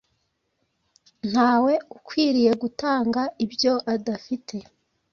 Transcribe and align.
nta 1.31 1.51
we 1.63 1.73
ukwiriye 1.97 2.51
gutanga 2.61 3.21
ibyo 3.45 3.73
adafite.” 3.93 4.55